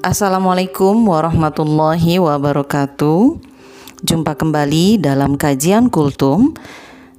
Assalamualaikum 0.00 1.12
warahmatullahi 1.12 2.16
wabarakatuh. 2.16 3.36
Jumpa 4.00 4.32
kembali 4.32 4.96
dalam 4.96 5.36
kajian 5.36 5.92
Kultum 5.92 6.56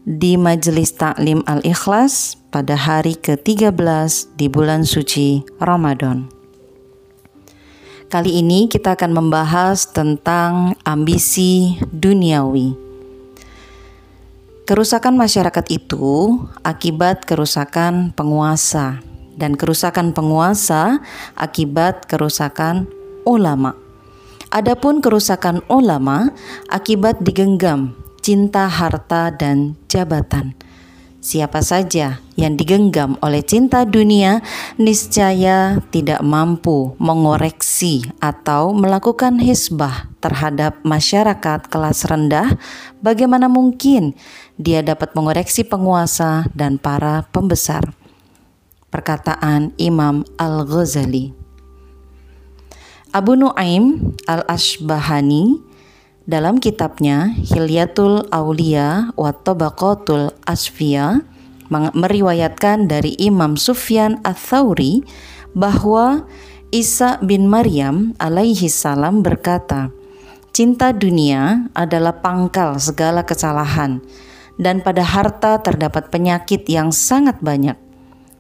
di 0.02 0.34
Majelis 0.34 0.90
Taklim 0.98 1.46
Al-Ikhlas 1.46 2.42
pada 2.50 2.74
hari 2.74 3.22
ke-13 3.22 4.34
di 4.34 4.50
bulan 4.50 4.82
suci 4.82 5.46
Ramadan. 5.62 6.26
Kali 8.10 8.42
ini 8.42 8.66
kita 8.66 8.98
akan 8.98 9.14
membahas 9.14 9.86
tentang 9.94 10.74
ambisi 10.82 11.78
duniawi. 11.94 12.74
Kerusakan 14.66 15.22
masyarakat 15.22 15.70
itu 15.70 16.34
akibat 16.66 17.30
kerusakan 17.30 18.10
penguasa 18.18 19.11
dan 19.36 19.56
kerusakan 19.56 20.12
penguasa 20.16 21.00
akibat 21.36 22.08
kerusakan 22.08 22.88
ulama. 23.24 23.78
Adapun 24.52 25.00
kerusakan 25.00 25.64
ulama 25.72 26.36
akibat 26.68 27.24
digenggam 27.24 27.96
cinta 28.20 28.68
harta 28.68 29.32
dan 29.34 29.80
jabatan. 29.88 30.54
Siapa 31.22 31.62
saja 31.62 32.18
yang 32.34 32.58
digenggam 32.58 33.14
oleh 33.22 33.46
cinta 33.46 33.86
dunia 33.86 34.42
niscaya 34.82 35.78
tidak 35.94 36.26
mampu 36.26 36.98
mengoreksi 36.98 38.10
atau 38.18 38.74
melakukan 38.74 39.38
hisbah 39.38 40.10
terhadap 40.18 40.82
masyarakat 40.82 41.70
kelas 41.70 42.10
rendah. 42.10 42.58
Bagaimana 43.06 43.46
mungkin 43.46 44.18
dia 44.58 44.82
dapat 44.82 45.14
mengoreksi 45.14 45.62
penguasa 45.62 46.50
dan 46.58 46.82
para 46.82 47.30
pembesar? 47.30 48.01
Perkataan 48.92 49.72
Imam 49.80 50.28
Al-Ghazali. 50.36 51.34
Abu 53.12 53.36
Nuaim 53.36 54.16
Al-Ashbahani 54.24 55.60
dalam 56.24 56.64
kitabnya 56.64 57.34
Hilyatul 57.34 58.24
Aulia 58.32 59.12
wa 59.20 59.36
Tabaqatul 59.36 60.32
Asfiya 60.48 61.20
meriwayatkan 61.72 62.88
dari 62.88 63.16
Imam 63.20 63.60
Sufyan 63.60 64.20
Ats-Tsauri 64.24 65.04
bahwa 65.52 66.24
Isa 66.72 67.20
bin 67.20 67.52
Maryam 67.52 68.16
alaihi 68.16 68.72
salam 68.72 69.20
berkata, 69.20 69.92
"Cinta 70.56 70.96
dunia 70.96 71.68
adalah 71.76 72.24
pangkal 72.24 72.80
segala 72.80 73.28
kesalahan 73.28 74.00
dan 74.56 74.80
pada 74.80 75.04
harta 75.04 75.60
terdapat 75.60 76.08
penyakit 76.08 76.64
yang 76.72 76.96
sangat 76.96 77.40
banyak." 77.44 77.91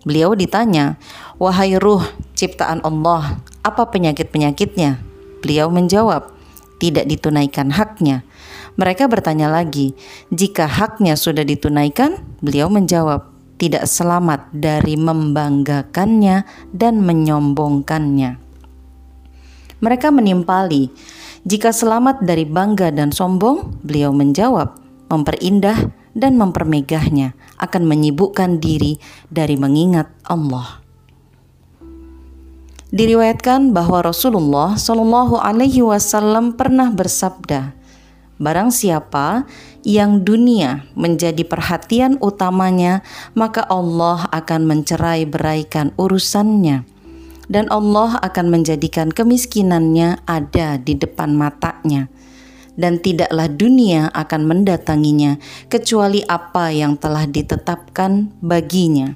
Beliau 0.01 0.33
ditanya, 0.33 0.97
"Wahai 1.37 1.77
ruh 1.77 2.01
ciptaan 2.33 2.81
Allah, 2.81 3.37
apa 3.61 3.85
penyakit-penyakitnya?" 3.85 4.97
Beliau 5.45 5.69
menjawab, 5.69 6.33
"Tidak 6.81 7.05
ditunaikan 7.05 7.69
haknya." 7.69 8.25
Mereka 8.81 9.05
bertanya 9.05 9.45
lagi, 9.45 9.93
"Jika 10.33 10.65
haknya 10.65 11.13
sudah 11.13 11.45
ditunaikan?" 11.45 12.17
Beliau 12.41 12.65
menjawab, 12.73 13.29
"Tidak 13.61 13.85
selamat 13.85 14.49
dari 14.49 14.97
membanggakannya 14.97 16.49
dan 16.73 17.05
menyombongkannya." 17.05 18.41
Mereka 19.85 20.09
menimpali, 20.09 20.89
"Jika 21.45 21.69
selamat 21.69 22.25
dari 22.25 22.49
bangga 22.49 22.89
dan 22.89 23.13
sombong?" 23.13 23.85
Beliau 23.85 24.09
menjawab, 24.09 24.81
"Memperindah 25.13 26.00
dan 26.11 26.35
mempermegahnya 26.35 27.33
akan 27.59 27.83
menyibukkan 27.87 28.59
diri 28.59 28.99
dari 29.31 29.55
mengingat 29.55 30.11
Allah. 30.27 30.81
Diriwayatkan 32.91 33.71
bahwa 33.71 34.03
Rasulullah 34.03 34.75
Shallallahu 34.75 35.39
Alaihi 35.39 35.79
Wasallam 35.79 36.59
pernah 36.59 36.91
bersabda, 36.91 37.71
"Barang 38.35 38.67
siapa 38.67 39.47
yang 39.87 40.27
dunia 40.27 40.83
menjadi 40.99 41.47
perhatian 41.47 42.19
utamanya, 42.19 42.99
maka 43.31 43.63
Allah 43.71 44.27
akan 44.35 44.67
mencerai 44.67 45.23
beraikan 45.23 45.95
urusannya." 45.95 46.83
dan 47.51 47.67
Allah 47.67 48.15
akan 48.23 48.47
menjadikan 48.47 49.11
kemiskinannya 49.11 50.23
ada 50.23 50.79
di 50.79 50.95
depan 50.95 51.35
matanya 51.35 52.07
dan 52.79 52.99
tidaklah 52.99 53.47
dunia 53.51 54.07
akan 54.13 54.47
mendatanginya 54.47 55.37
kecuali 55.67 56.23
apa 56.27 56.71
yang 56.71 56.95
telah 56.95 57.27
ditetapkan 57.27 58.31
baginya. 58.39 59.15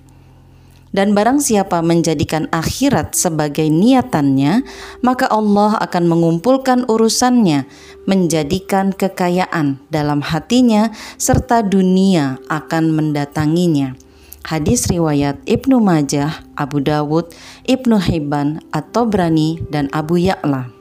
Dan 0.96 1.12
barang 1.12 1.44
siapa 1.44 1.84
menjadikan 1.84 2.48
akhirat 2.56 3.20
sebagai 3.20 3.68
niatannya, 3.68 4.64
maka 5.04 5.28
Allah 5.28 5.76
akan 5.84 6.08
mengumpulkan 6.08 6.88
urusannya, 6.88 7.68
menjadikan 8.08 8.96
kekayaan 8.96 9.84
dalam 9.92 10.24
hatinya, 10.24 10.96
serta 11.20 11.68
dunia 11.68 12.40
akan 12.48 12.96
mendatanginya. 12.96 14.00
Hadis 14.48 14.88
riwayat 14.88 15.44
Ibnu 15.44 15.84
Majah, 15.84 16.40
Abu 16.56 16.80
Dawud, 16.80 17.28
Ibnu 17.68 18.00
Hibban, 18.00 18.64
atau 18.72 19.04
Brani, 19.04 19.60
dan 19.68 19.92
Abu 19.92 20.16
Ya'la. 20.16 20.75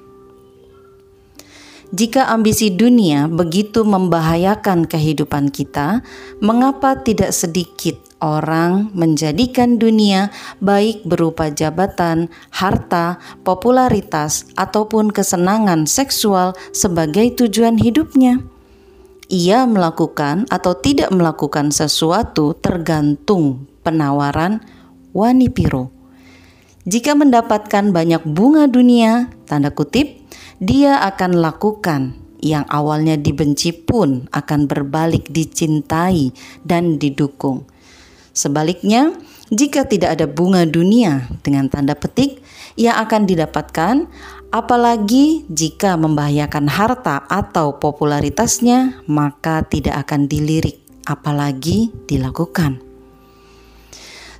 Jika 1.94 2.26
ambisi 2.26 2.74
dunia 2.74 3.30
begitu 3.30 3.86
membahayakan 3.86 4.82
kehidupan 4.90 5.54
kita, 5.54 6.02
mengapa 6.42 6.98
tidak 6.98 7.30
sedikit 7.30 7.94
orang 8.18 8.90
menjadikan 8.98 9.78
dunia 9.78 10.34
baik 10.58 11.06
berupa 11.06 11.54
jabatan, 11.54 12.34
harta, 12.50 13.22
popularitas, 13.46 14.50
ataupun 14.58 15.14
kesenangan 15.14 15.86
seksual 15.86 16.58
sebagai 16.74 17.30
tujuan 17.38 17.78
hidupnya? 17.78 18.42
Ia 19.30 19.62
melakukan 19.62 20.50
atau 20.50 20.74
tidak 20.74 21.14
melakukan 21.14 21.70
sesuatu 21.70 22.58
tergantung 22.58 23.70
penawaran 23.86 24.66
wanipiro. 25.14 25.94
Jika 26.90 27.14
mendapatkan 27.14 27.94
banyak 27.94 28.26
bunga 28.26 28.66
dunia, 28.66 29.30
tanda 29.46 29.70
kutip, 29.70 30.23
dia 30.62 31.00
akan 31.02 31.38
lakukan 31.38 32.18
yang 32.44 32.68
awalnya 32.68 33.16
dibenci 33.16 33.72
pun 33.72 34.28
akan 34.28 34.68
berbalik 34.68 35.32
dicintai 35.32 36.36
dan 36.60 37.00
didukung. 37.00 37.64
Sebaliknya, 38.36 39.16
jika 39.48 39.86
tidak 39.88 40.20
ada 40.20 40.26
bunga 40.28 40.66
dunia 40.68 41.30
dengan 41.40 41.70
tanda 41.70 41.96
petik 41.96 42.42
yang 42.74 42.98
akan 43.00 43.24
didapatkan, 43.24 44.10
apalagi 44.50 45.46
jika 45.48 45.94
membahayakan 45.94 46.66
harta 46.68 47.24
atau 47.30 47.78
popularitasnya, 47.78 49.06
maka 49.06 49.62
tidak 49.64 50.04
akan 50.04 50.26
dilirik, 50.26 50.82
apalagi 51.06 51.94
dilakukan. 52.10 52.82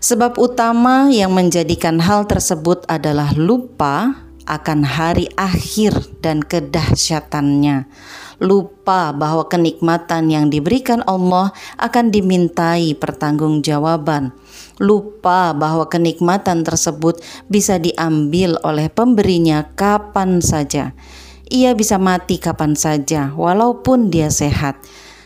Sebab 0.05 0.37
utama 0.37 1.09
yang 1.09 1.33
menjadikan 1.33 1.97
hal 1.97 2.29
tersebut 2.29 2.85
adalah 2.93 3.33
lupa 3.33 4.24
akan 4.45 4.85
hari 4.85 5.29
akhir 5.37 6.21
dan 6.21 6.41
kedahsyatannya. 6.45 7.89
Lupa 8.43 9.15
bahwa 9.15 9.47
kenikmatan 9.49 10.29
yang 10.29 10.53
diberikan 10.53 11.01
Allah 11.07 11.55
akan 11.81 12.13
dimintai 12.13 12.93
pertanggungjawaban. 12.99 14.37
Lupa 14.83 15.55
bahwa 15.55 15.87
kenikmatan 15.87 16.67
tersebut 16.67 17.23
bisa 17.47 17.79
diambil 17.79 18.59
oleh 18.67 18.91
pemberinya 18.91 19.71
kapan 19.79 20.43
saja. 20.43 20.93
Ia 21.49 21.77
bisa 21.77 22.01
mati 22.01 22.41
kapan 22.41 22.75
saja, 22.75 23.31
walaupun 23.37 24.11
dia 24.11 24.33
sehat 24.33 24.81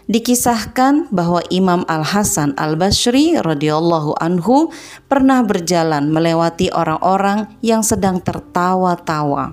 Dikisahkan 0.09 1.13
bahwa 1.13 1.45
Imam 1.53 1.85
Al 1.85 2.01
Hasan 2.01 2.57
Al 2.57 2.81
Basri 2.81 3.37
radhiyallahu 3.37 4.17
anhu 4.17 4.73
pernah 5.05 5.45
berjalan 5.45 6.09
melewati 6.09 6.73
orang-orang 6.73 7.53
yang 7.61 7.85
sedang 7.85 8.17
tertawa-tawa. 8.17 9.53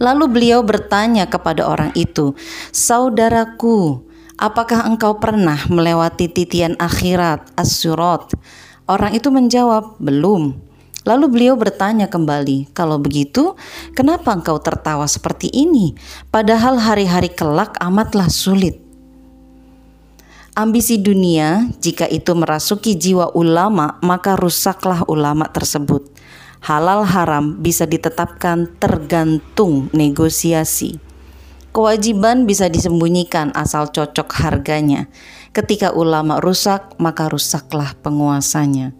Lalu 0.00 0.24
beliau 0.32 0.64
bertanya 0.64 1.28
kepada 1.28 1.68
orang 1.68 1.92
itu, 1.92 2.32
"Saudaraku, 2.72 4.00
apakah 4.40 4.88
engkau 4.88 5.20
pernah 5.20 5.60
melewati 5.68 6.32
titian 6.32 6.80
akhirat 6.80 7.52
as-surat?" 7.52 8.32
Orang 8.88 9.12
itu 9.12 9.28
menjawab, 9.28 10.00
"Belum." 10.00 10.56
Lalu 11.04 11.24
beliau 11.28 11.54
bertanya 11.60 12.08
kembali, 12.08 12.72
"Kalau 12.72 12.96
begitu, 12.96 13.60
kenapa 13.92 14.32
engkau 14.32 14.56
tertawa 14.56 15.04
seperti 15.04 15.52
ini? 15.52 15.92
Padahal 16.32 16.80
hari-hari 16.80 17.28
kelak 17.28 17.76
amatlah 17.76 18.32
sulit." 18.32 18.87
Ambisi 20.58 20.98
dunia, 20.98 21.70
jika 21.78 22.10
itu 22.10 22.34
merasuki 22.34 22.98
jiwa 22.98 23.30
ulama, 23.38 24.02
maka 24.02 24.34
rusaklah 24.34 25.06
ulama 25.06 25.46
tersebut. 25.54 26.10
Halal 26.58 27.06
haram 27.06 27.62
bisa 27.62 27.86
ditetapkan 27.86 28.66
tergantung 28.82 29.86
negosiasi. 29.94 30.98
Kewajiban 31.70 32.42
bisa 32.50 32.66
disembunyikan 32.66 33.54
asal 33.54 33.94
cocok 33.94 34.26
harganya. 34.42 35.06
Ketika 35.54 35.94
ulama 35.94 36.42
rusak, 36.42 36.98
maka 36.98 37.30
rusaklah 37.30 37.94
penguasanya. 38.02 38.90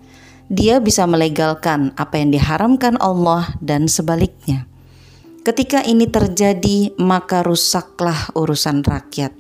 Dia 0.47 0.79
bisa 0.79 1.11
melegalkan 1.11 1.91
apa 1.99 2.23
yang 2.23 2.31
diharamkan 2.31 2.95
Allah 3.03 3.51
dan 3.59 3.91
sebaliknya. 3.91 4.71
Ketika 5.49 5.81
ini 5.81 6.05
terjadi, 6.05 6.93
maka 7.01 7.41
rusaklah 7.41 8.37
urusan 8.37 8.85
rakyat. 8.85 9.33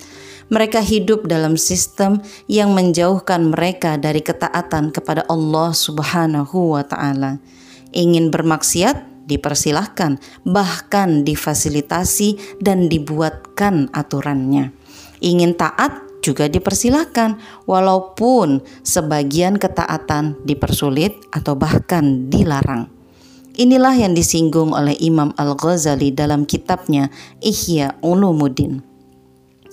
Mereka 0.48 0.80
hidup 0.80 1.28
dalam 1.28 1.60
sistem 1.60 2.24
yang 2.48 2.72
menjauhkan 2.72 3.52
mereka 3.52 4.00
dari 4.00 4.24
ketaatan 4.24 4.88
kepada 4.88 5.28
Allah 5.28 5.76
Subhanahu 5.76 6.72
wa 6.72 6.80
Ta'ala. 6.80 7.36
Ingin 7.92 8.32
bermaksiat, 8.32 9.28
dipersilahkan, 9.28 10.16
bahkan 10.48 11.28
difasilitasi 11.28 12.56
dan 12.64 12.88
dibuatkan 12.88 13.92
aturannya. 13.92 14.72
Ingin 15.20 15.60
taat, 15.60 15.92
juga 16.24 16.48
dipersilahkan, 16.48 17.36
walaupun 17.68 18.64
sebagian 18.80 19.60
ketaatan 19.60 20.40
dipersulit 20.48 21.20
atau 21.36 21.52
bahkan 21.52 22.32
dilarang. 22.32 22.97
Inilah 23.58 23.90
yang 23.98 24.14
disinggung 24.14 24.70
oleh 24.70 24.94
Imam 25.02 25.34
Al-Ghazali 25.34 26.14
dalam 26.14 26.46
kitabnya 26.46 27.10
Ihya 27.42 27.98
Ulumuddin. 28.06 28.86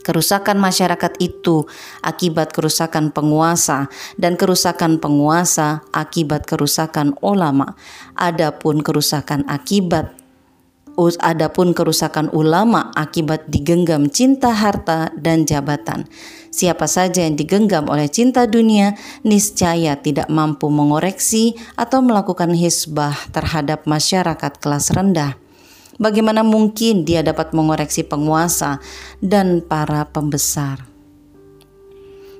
Kerusakan 0.02 0.58
masyarakat 0.58 1.22
itu 1.22 1.70
akibat 2.02 2.50
kerusakan 2.50 3.14
penguasa 3.14 3.86
dan 4.18 4.42
kerusakan 4.42 4.98
penguasa 4.98 5.86
akibat 5.94 6.50
kerusakan 6.50 7.14
ulama. 7.22 7.78
Adapun 8.18 8.82
kerusakan 8.82 9.46
akibat 9.46 10.18
Adapun 10.96 11.76
kerusakan 11.76 12.32
ulama 12.32 12.96
akibat 12.96 13.52
digenggam 13.52 14.08
cinta 14.08 14.56
harta 14.56 15.12
dan 15.20 15.44
jabatan. 15.44 16.08
Siapa 16.56 16.88
saja 16.88 17.28
yang 17.28 17.36
digenggam 17.36 17.92
oleh 17.92 18.08
cinta 18.08 18.48
dunia, 18.48 18.96
niscaya 19.28 20.00
tidak 20.00 20.32
mampu 20.32 20.72
mengoreksi 20.72 21.60
atau 21.76 22.00
melakukan 22.00 22.56
hisbah 22.56 23.12
terhadap 23.36 23.84
masyarakat 23.84 24.56
kelas 24.64 24.96
rendah. 24.96 25.36
Bagaimana 26.00 26.48
mungkin 26.48 27.04
dia 27.04 27.24
dapat 27.28 27.52
mengoreksi 27.52 28.08
penguasa 28.08 28.80
dan 29.20 29.60
para 29.60 30.08
pembesar? 30.08 30.95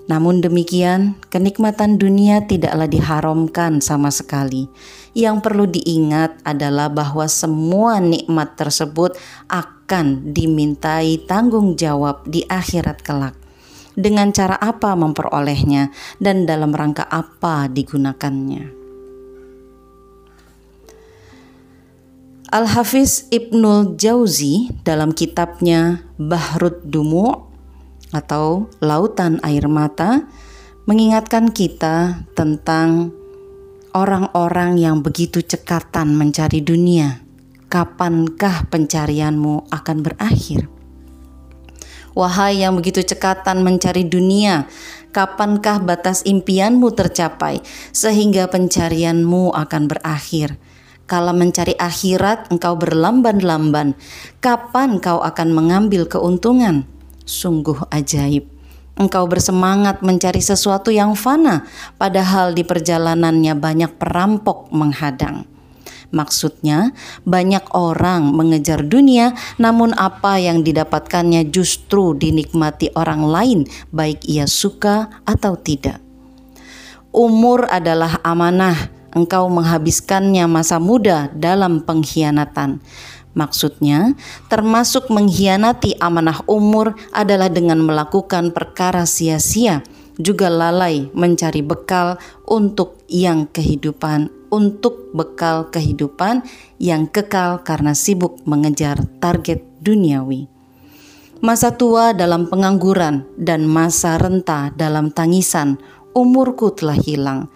Namun 0.06 0.38
demikian, 0.38 1.18
kenikmatan 1.34 1.98
dunia 1.98 2.46
tidaklah 2.46 2.86
diharamkan 2.86 3.82
sama 3.82 4.14
sekali. 4.14 4.70
Yang 5.18 5.42
perlu 5.42 5.66
diingat 5.66 6.46
adalah 6.46 6.94
bahwa 6.94 7.26
semua 7.26 7.98
nikmat 7.98 8.54
tersebut 8.54 9.18
akan 9.50 10.30
dimintai 10.30 11.26
tanggung 11.26 11.74
jawab 11.74 12.22
di 12.30 12.46
akhirat 12.46 13.02
kelak. 13.02 13.34
Dengan 13.96 14.30
cara 14.30 14.60
apa 14.60 14.94
memperolehnya 14.94 15.90
dan 16.22 16.46
dalam 16.46 16.76
rangka 16.76 17.08
apa 17.10 17.66
digunakannya. 17.72 18.86
Al-Hafiz 22.54 23.26
Ibnul 23.34 23.98
Jauzi 23.98 24.70
dalam 24.86 25.18
kitabnya 25.18 26.06
Bahrud 26.22 26.86
Dumu' 26.86 27.55
atau 28.16 28.72
lautan 28.80 29.44
air 29.44 29.68
mata 29.68 30.24
mengingatkan 30.88 31.52
kita 31.52 32.24
tentang 32.32 33.12
orang-orang 33.92 34.80
yang 34.80 35.04
begitu 35.04 35.44
cekatan 35.44 36.16
mencari 36.16 36.64
dunia. 36.64 37.20
Kapankah 37.68 38.72
pencarianmu 38.72 39.68
akan 39.68 39.98
berakhir? 40.00 40.72
Wahai 42.16 42.64
yang 42.64 42.80
begitu 42.80 43.04
cekatan 43.04 43.60
mencari 43.60 44.08
dunia, 44.08 44.72
kapankah 45.12 45.84
batas 45.84 46.24
impianmu 46.24 46.96
tercapai 46.96 47.60
sehingga 47.92 48.48
pencarianmu 48.48 49.52
akan 49.52 49.92
berakhir? 49.92 50.56
Kalau 51.06 51.36
mencari 51.36 51.76
akhirat, 51.76 52.50
engkau 52.50 52.80
berlamban-lamban. 52.80 53.94
Kapan 54.40 54.98
kau 55.04 55.22
akan 55.22 55.54
mengambil 55.54 56.08
keuntungan? 56.08 56.95
Sungguh 57.26 57.90
ajaib. 57.92 58.48
Engkau 58.96 59.28
bersemangat 59.28 60.00
mencari 60.00 60.40
sesuatu 60.40 60.88
yang 60.88 61.20
fana, 61.20 61.68
padahal 62.00 62.56
di 62.56 62.64
perjalanannya 62.64 63.52
banyak 63.60 63.92
perampok 64.00 64.72
menghadang. 64.72 65.44
Maksudnya, 66.16 66.96
banyak 67.28 67.76
orang 67.76 68.32
mengejar 68.32 68.88
dunia, 68.88 69.36
namun 69.60 69.92
apa 70.00 70.40
yang 70.40 70.64
didapatkannya 70.64 71.52
justru 71.52 72.16
dinikmati 72.16 72.96
orang 72.96 73.28
lain, 73.28 73.60
baik 73.92 74.24
ia 74.24 74.48
suka 74.48 75.12
atau 75.28 75.60
tidak. 75.60 76.00
Umur 77.12 77.68
adalah 77.68 78.24
amanah, 78.24 78.96
engkau 79.12 79.52
menghabiskannya 79.52 80.48
masa 80.48 80.80
muda 80.80 81.28
dalam 81.36 81.84
pengkhianatan. 81.84 82.80
Maksudnya, 83.36 84.16
termasuk 84.48 85.12
mengkhianati 85.12 86.00
amanah 86.00 86.40
umur 86.48 86.96
adalah 87.12 87.52
dengan 87.52 87.84
melakukan 87.84 88.56
perkara 88.56 89.04
sia-sia, 89.04 89.84
juga 90.16 90.48
lalai 90.48 91.12
mencari 91.12 91.60
bekal 91.60 92.16
untuk 92.48 93.04
yang 93.12 93.52
kehidupan, 93.52 94.32
untuk 94.48 95.12
bekal 95.12 95.68
kehidupan 95.68 96.48
yang 96.80 97.12
kekal 97.12 97.60
karena 97.68 97.92
sibuk 97.92 98.40
mengejar 98.48 99.04
target 99.20 99.60
duniawi. 99.84 100.48
Masa 101.44 101.76
tua 101.76 102.16
dalam 102.16 102.48
pengangguran 102.48 103.28
dan 103.36 103.68
masa 103.68 104.16
renta 104.16 104.72
dalam 104.80 105.12
tangisan, 105.12 105.76
umurku 106.16 106.72
telah 106.72 106.96
hilang. 106.96 107.52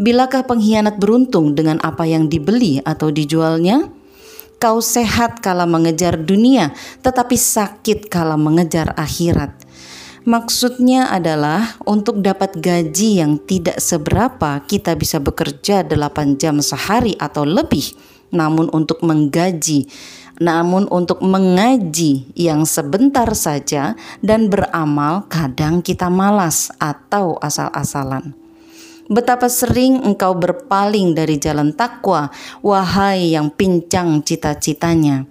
Bilakah 0.00 0.48
pengkhianat 0.48 0.96
beruntung 0.96 1.52
dengan 1.52 1.76
apa 1.84 2.08
yang 2.08 2.32
dibeli 2.32 2.80
atau 2.80 3.12
dijualnya? 3.12 3.97
Kau 4.58 4.82
sehat 4.82 5.38
kala 5.38 5.70
mengejar 5.70 6.18
dunia, 6.18 6.74
tetapi 7.06 7.38
sakit 7.38 8.10
kala 8.10 8.34
mengejar 8.34 8.90
akhirat. 8.98 9.54
Maksudnya 10.26 11.14
adalah 11.14 11.78
untuk 11.86 12.18
dapat 12.18 12.58
gaji 12.58 13.22
yang 13.22 13.38
tidak 13.38 13.78
seberapa 13.78 14.58
kita 14.66 14.98
bisa 14.98 15.22
bekerja 15.22 15.86
8 15.86 16.42
jam 16.42 16.58
sehari 16.58 17.14
atau 17.22 17.46
lebih. 17.46 17.94
Namun 18.34 18.66
untuk 18.74 18.98
menggaji, 19.06 19.86
namun 20.42 20.90
untuk 20.90 21.22
mengaji 21.22 22.28
yang 22.34 22.66
sebentar 22.66 23.30
saja 23.38 23.94
dan 24.26 24.50
beramal 24.50 25.24
kadang 25.30 25.86
kita 25.86 26.10
malas 26.10 26.74
atau 26.82 27.38
asal-asalan. 27.38 28.47
Betapa 29.08 29.48
sering 29.48 30.04
engkau 30.04 30.36
berpaling 30.36 31.16
dari 31.16 31.40
jalan 31.40 31.72
takwa, 31.72 32.28
wahai 32.60 33.32
yang 33.32 33.48
pincang 33.48 34.20
cita-citanya. 34.20 35.24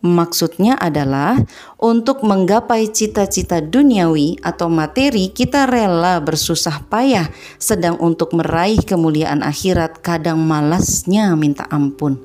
Maksudnya 0.00 0.80
adalah 0.80 1.36
untuk 1.76 2.24
menggapai 2.24 2.88
cita-cita 2.88 3.60
duniawi 3.60 4.40
atau 4.40 4.72
materi 4.72 5.28
kita 5.28 5.68
rela 5.68 6.22
bersusah 6.24 6.86
payah, 6.88 7.28
sedang 7.60 8.00
untuk 8.00 8.32
meraih 8.32 8.80
kemuliaan 8.80 9.44
akhirat 9.44 10.00
kadang 10.00 10.40
malasnya 10.40 11.36
minta 11.36 11.68
ampun. 11.68 12.16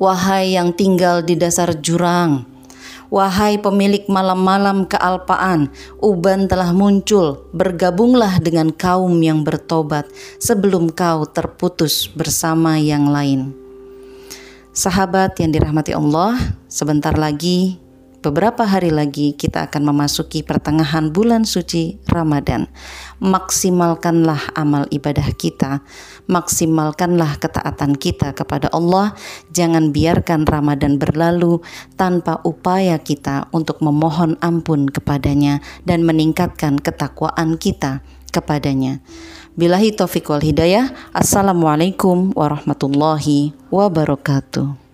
Wahai 0.00 0.56
yang 0.56 0.72
tinggal 0.72 1.20
di 1.26 1.36
dasar 1.36 1.76
jurang, 1.76 2.48
Wahai 3.06 3.62
pemilik 3.62 4.02
malam-malam 4.10 4.84
kealpaan, 4.90 5.70
uban 6.02 6.50
telah 6.50 6.74
muncul, 6.74 7.46
bergabunglah 7.54 8.42
dengan 8.42 8.74
kaum 8.74 9.22
yang 9.22 9.46
bertobat 9.46 10.10
sebelum 10.42 10.90
kau 10.90 11.22
terputus 11.30 12.10
bersama 12.10 12.82
yang 12.82 13.06
lain. 13.06 13.54
Sahabat 14.76 15.38
yang 15.40 15.54
dirahmati 15.54 15.96
Allah, 15.96 16.36
sebentar 16.68 17.16
lagi 17.16 17.85
beberapa 18.26 18.66
hari 18.66 18.90
lagi 18.90 19.38
kita 19.38 19.70
akan 19.70 19.94
memasuki 19.94 20.42
pertengahan 20.42 21.14
bulan 21.14 21.46
suci 21.46 22.02
Ramadan. 22.10 22.66
Maksimalkanlah 23.22 24.50
amal 24.58 24.90
ibadah 24.90 25.30
kita, 25.38 25.86
maksimalkanlah 26.26 27.38
ketaatan 27.38 27.94
kita 27.94 28.34
kepada 28.34 28.66
Allah. 28.74 29.14
Jangan 29.54 29.94
biarkan 29.94 30.42
Ramadan 30.42 30.98
berlalu 30.98 31.62
tanpa 31.94 32.42
upaya 32.42 32.98
kita 32.98 33.46
untuk 33.54 33.78
memohon 33.78 34.34
ampun 34.42 34.90
kepadanya 34.90 35.62
dan 35.86 36.02
meningkatkan 36.02 36.82
ketakwaan 36.82 37.54
kita 37.54 38.02
kepadanya. 38.34 38.98
Bilahi 39.54 39.94
taufiq 39.94 40.26
wal 40.26 40.42
hidayah. 40.42 40.90
Assalamualaikum 41.14 42.34
warahmatullahi 42.34 43.54
wabarakatuh. 43.70 44.85